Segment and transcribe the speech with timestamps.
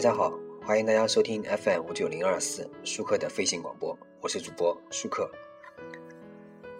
[0.00, 0.32] 大家好，
[0.64, 5.30] 欢迎大家收听 FM 五九零二四舒克的飞行广播，我是主播舒克。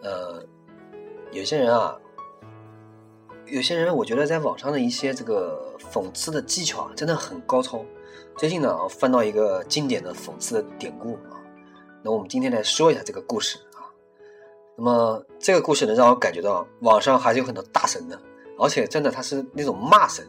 [0.02, 0.42] 呃，
[1.30, 2.00] 有些人啊，
[3.44, 7.84] 有些人我觉得在网上的一些这个讽刺的技巧啊，真的很高超。
[8.38, 11.36] 最近呢，翻到一个经典的讽刺的典故啊，
[12.02, 13.84] 那我们今天来说一下这个故事啊。
[14.78, 18.18] 那么这个故事呢，让我感觉到网上还是有很多大神的，
[18.58, 20.26] 而且真的他是那种骂神。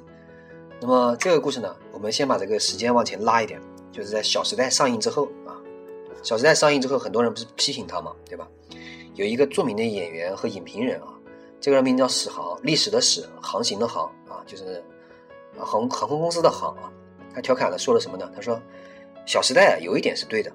[0.84, 5.54] 那么这个故事呢，我们先把这个时间往前拉一点，就是在《小时代》上映之后啊，
[6.28, 8.48] 《小时代》上映之后，很多人不是批评他嘛，对吧？
[9.14, 11.14] 有一个著名的演员和影评人啊，
[11.60, 14.84] 这个人名叫史航，历史的史，航行的航啊，就是
[15.60, 16.92] 航航空公司的航啊。
[17.36, 18.28] 他调侃的说了什么呢？
[18.34, 18.56] 他说，
[19.28, 20.52] 《小时代》，有一点是对的，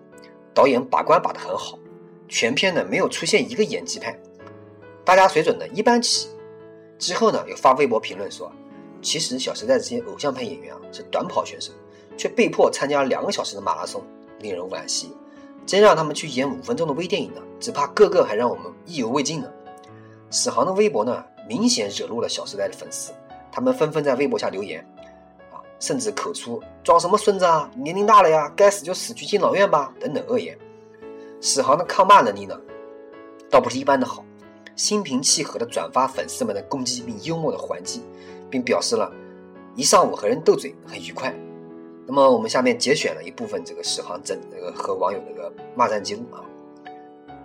[0.53, 1.79] 导演把关把的很好，
[2.27, 4.19] 全片呢没有出现一个演技派，
[5.05, 6.29] 大家水准呢一般起。
[6.99, 8.51] 之后呢，又发微博评论说。
[9.07, 11.71] 其实《小时代》这些偶像派演员啊是短跑选手，
[12.17, 14.03] 却被迫参加两个小时的马拉松，
[14.41, 15.15] 令人惋惜。
[15.65, 19.49] 真让他们去演五分钟的微电影呢，只怕个个还让我们意犹未尽呢。
[20.33, 23.13] 史航的微博呢，明显惹怒了《小时代》的粉丝，
[23.53, 24.85] 他们纷纷在微博下留言，
[25.53, 30.59] 啊，甚至口出“装什么孙子啊，年龄大了呀，该死就死去敬老院吧”等等恶言。
[31.41, 32.61] 史航的抗骂能力呢，
[33.49, 34.25] 倒不是一般的好，
[34.77, 38.03] 心平气和的转发粉丝们的攻击，并幽默的还击。
[38.49, 39.13] 并表示了
[39.75, 41.35] 一上午和人斗嘴很愉快。
[42.07, 46.45] 那么我们下面节选了一部分这个史航真这个和网友这个骂战记录啊。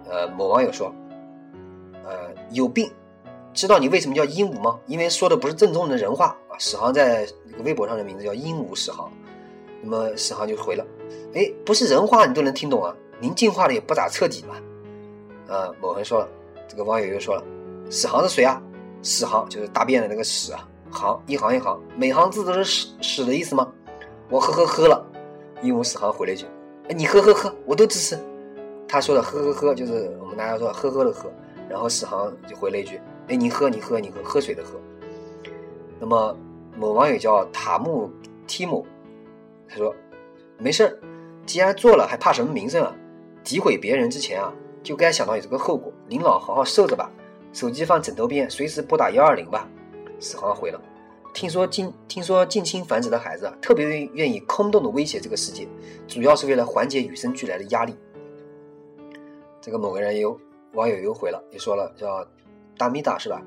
[0.08, 0.94] 呃，某网友说，
[2.06, 2.88] 呃，有病，
[3.52, 4.80] 知道你为什么叫鹦鹉吗？
[4.86, 6.54] 因为说的不是正宗的人话啊。
[6.60, 7.28] 史航在
[7.64, 9.12] 微博上的名字叫鹦鹉史航。
[9.82, 10.86] 那么史航就回了，
[11.34, 12.96] 哎，不是人话你都能听懂啊？
[13.20, 14.56] 您进化的也不咋彻底嘛。
[15.48, 16.30] 呃，某人说了，
[16.72, 17.44] 这个网友又说了，
[17.90, 18.64] 史航是谁啊？
[19.04, 20.66] 史航就是大便的那个史啊。
[20.90, 23.70] 行一行一行，每行字都是屎屎的意思吗？
[24.30, 25.06] 我呵呵呵了，
[25.62, 26.46] 鹦鹉史航回了一句
[26.88, 28.18] ：“哎，你呵呵呵，我都支持。”
[28.88, 31.30] 他说的呵呵呵就是我们大家说呵呵的呵，
[31.70, 34.80] 然后史航就回了一句：“哎，你喝你喝你喝喝水的喝。”
[36.00, 36.34] 那么
[36.78, 38.10] 某网友叫塔木
[38.48, 38.86] 提姆，
[39.68, 39.94] 他说
[40.58, 40.98] ：“没事儿，
[41.46, 42.96] 既然做了，还怕什么名声啊？
[43.44, 44.54] 诋毁别人之前啊，
[44.84, 45.92] 就该想到有这个后果。
[46.08, 47.12] 您老好好受着吧，
[47.54, 49.68] 手机放枕头边，随时拨打幺二零吧。”
[50.20, 50.80] 史航回了，
[51.34, 55.68] 听说近听说近亲繁殖的孩子，特别愿愿意空洞的威胁这个世界，
[56.08, 57.96] 主要是为了缓解与生俱来的压力。
[59.60, 60.40] 这个某个人又
[60.74, 62.26] 网友又回了，又说了叫
[62.78, 63.42] 达米达是吧？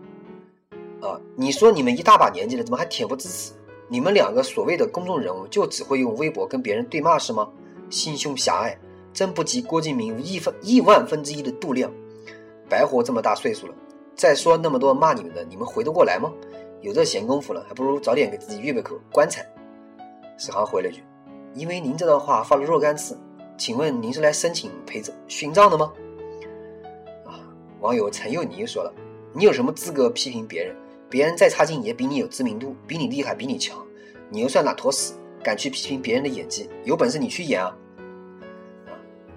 [1.01, 3.53] 啊，你说你们一大把年纪了，怎么还恬不知耻？
[3.89, 7.49] 你们两个所谓的公众人物，就只会用微博跟别人对骂是吗？
[7.91, 8.77] 心胸狭隘，
[9.14, 11.91] 真不及郭敬明亿分亿万分之一的度量，
[12.69, 13.75] 白活这么大岁数了，
[14.16, 16.30] 再说那么多骂你们的，你们回得过来吗？
[16.82, 19.47] 有这闲工夫了，还不如早点给自己预备口棺材。
[20.36, 21.03] 史航回了一句
[21.54, 23.16] ：“因为您这段话发了若干次，
[23.56, 25.92] 请问您是来申请陪葬殉葬的吗？”
[27.24, 27.38] 啊，
[27.80, 28.92] 网友陈佑妮说了
[29.32, 30.76] ：“你有什么资格批评别人？
[31.08, 33.78] 别人再差劲也比你有知名度，比你厉害，比你强。
[34.28, 35.14] 你又算哪坨屎？
[35.42, 36.69] 敢去批评别人的演技？
[36.82, 37.62] 有本事你去演！
[37.62, 37.76] 啊，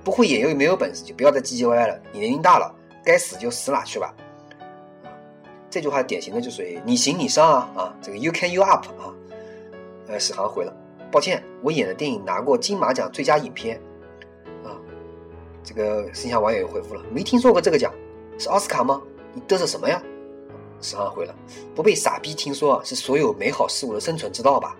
[0.07, 1.99] 不会演又没有本事，就不要再唧唧歪歪了。
[2.13, 2.73] 你年龄大了，
[3.03, 4.15] 该死就死哪去吧。”
[5.69, 9.13] 这句话典型的就属于你行你上啊啊，这个 you can you up 啊，
[10.07, 10.73] 呃，史航回了，
[11.11, 13.77] 抱歉，我演的电影拿过金马奖最佳影片，
[14.63, 14.79] 啊，
[15.61, 17.93] 这个剩下网友又回复了，没听说过这个奖，
[18.39, 19.01] 是奥斯卡吗？
[19.33, 20.01] 你嘚瑟什么呀？
[20.79, 21.35] 史航回了，
[21.75, 24.77] 不被傻逼听说啊，是所有美好事物的生存之道吧？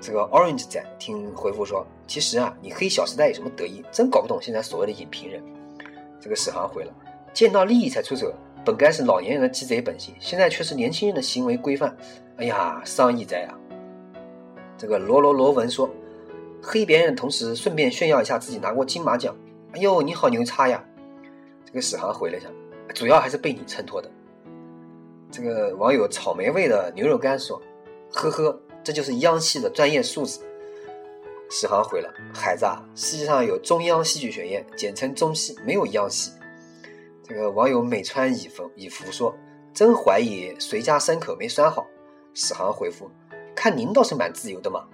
[0.00, 3.84] 这个 Orange 仔听回复说，其实啊，你黑小时代有什么得意？
[3.92, 5.42] 真搞不懂现在所谓的影评人。
[6.20, 6.92] 这个史航回了，
[7.34, 8.32] 见到利益才出手。
[8.62, 11.96] 本该是老年人的鸡贼本性，现在却是年轻人的行为规范。
[12.36, 13.56] 哎呀，伤意在啊！
[14.76, 15.88] 这个罗罗罗文说，
[16.62, 19.34] 黑别人的同时顺便炫耀一下自己拿过金马奖。
[19.72, 20.84] 哎呦，你好牛叉呀！
[21.64, 22.48] 这个史航回了一下，
[22.94, 24.10] 主要还是被你衬托的。
[25.30, 27.60] 这个网友草莓味的牛肉干说，
[28.12, 30.40] 呵呵，这就是央戏的专业素质。
[31.50, 36.30] 史航回了，孩子啊，世界上有中央戏剧学院，简称中戏，没有央戏。
[37.24, 39.36] 这个网友美川以福以福说
[39.74, 41.86] ：“真怀疑谁家牲口没拴好。”
[42.34, 43.10] 史航回复
[43.54, 44.86] ：“看您倒是蛮自由的嘛。”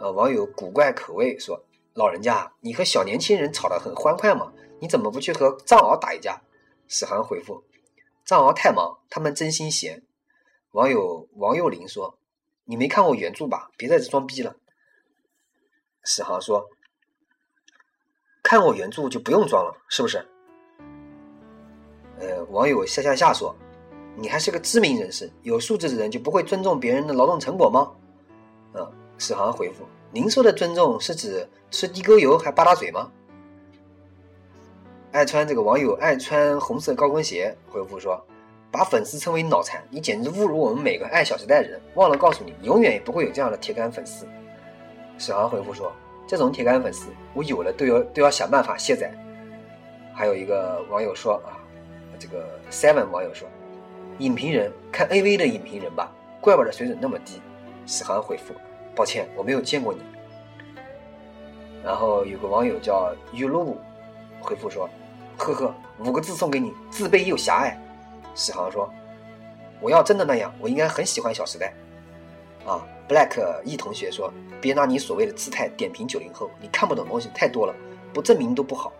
[0.00, 1.62] 呃，网友古怪口味说
[1.94, 4.52] ：“老人家，你和小年轻人吵得很欢快嘛？
[4.80, 6.40] 你怎么不去和藏獒打一架？”
[6.88, 7.62] 史航回复
[8.24, 10.02] ：“藏獒太忙，他们真心闲。”
[10.72, 12.18] 网友王幼林说
[12.66, 13.70] ：“你没看过原著吧？
[13.78, 14.54] 别在这装逼了。”
[16.04, 16.68] 史航说
[18.44, 20.24] ：“看过原著就不用装了，是不是？”
[22.20, 23.56] 呃，网友下下下说
[24.16, 27.90] ：“你还是个知名人士，有素质的人就不会尊重别人的劳动成果吗？”
[28.74, 33.10] 嗯，史航回复：“您说的尊重是指吃地沟油还吧嗒嘴吗？
[35.12, 38.22] 爱穿这个网友爱穿红色高跟鞋回复说
[38.76, 41.80] ：“把粉丝称为脑残，你简直侮辱我们每个爱小时代的人。
[41.94, 44.28] 忘了告诉你，永远也不会有这样的铁杆粉丝。”
[45.16, 45.90] 史航回复说
[46.28, 49.10] ：“这种铁杆粉丝，我有了都要都要想办法卸载。”
[50.12, 51.56] 还有一个网友说：“啊，
[52.18, 53.48] 这个 seven 网友说，
[54.18, 57.40] 影评人看 AV 的影评人吧，怪不得水准那么低。”
[57.88, 58.52] 史航回复
[58.94, 60.00] ：“抱歉，我没有见过你。”
[61.82, 63.78] 然后有个网友叫 u l u
[64.38, 64.86] 回复说。
[65.38, 67.78] 呵呵，五个字送给你：自卑又狭隘。
[68.36, 68.88] 史航说
[69.82, 71.72] ：“我要真的那样，我应该很喜欢《小时代》。”
[72.70, 77.74] 啊，Black E 同学说：“别拿你所谓的姿态点评九零后，你看不懂东西太多了，
[78.12, 78.92] 不证明都不好。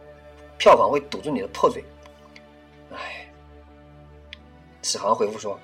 [0.58, 1.84] 票房会堵住你的破嘴。”
[2.92, 3.30] 哎，
[4.82, 5.58] 史航回复说：“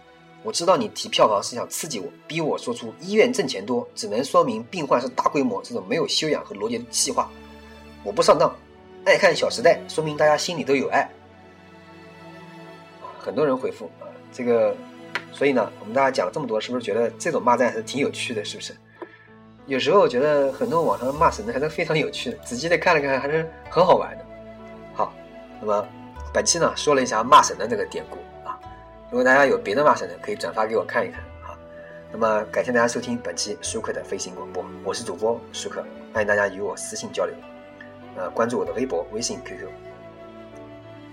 [0.44, 7.30] 我知道你提票房是想刺激我，逼我说出医院挣钱多，只能说明病患是大规模这种没有修养和逻辑的气话。
[8.04, 8.54] 我不上当。”
[9.04, 11.10] 爱看《小时代》，说明大家心里都有爱。
[13.22, 14.74] 很多人回复啊，这个，
[15.30, 18.44] 所以呢，我们大家讲了这么多，是不是觉得这种骂战还是挺有趣的？
[18.44, 18.74] 是不是？
[19.66, 24.24] 有时候我觉得很多网上骂神的还是非常有趣的，仔细的看了看，还是很好玩的。
[24.92, 25.14] 好，
[25.60, 25.86] 那么
[26.34, 28.58] 本期呢，说了一下骂神的这个典故啊。
[29.08, 31.56] 如果大家有别的骂神的，可以转发给我看一看啊。
[32.10, 37.32] 那么感谢大家收听本期舒克的飞行广播，我是主播舒克，欢迎大家与我私信交流。
[38.16, 39.68] 呃，关注我的微博、微信、QQ，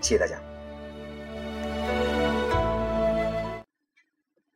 [0.00, 0.49] 谢谢大家。